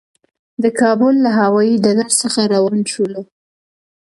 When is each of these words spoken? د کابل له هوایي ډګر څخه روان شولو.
د 0.63 0.65
کابل 0.79 1.13
له 1.25 1.31
هوایي 1.39 1.75
ډګر 1.83 2.09
څخه 2.21 2.39
روان 2.53 2.79
شولو. 2.91 3.21